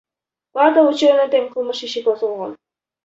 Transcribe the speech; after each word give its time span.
Бардык 0.59 0.89
үчөөнө 0.93 1.27
тең 1.35 1.45
кылмыш 1.53 1.83
иши 1.89 2.03
козголгон. 2.09 2.57